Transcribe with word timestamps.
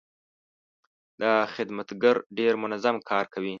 دا 1.21 1.33
خدمتګر 1.53 2.15
ډېر 2.37 2.53
منظم 2.63 2.95
کار 3.09 3.25
کوي. 3.33 3.49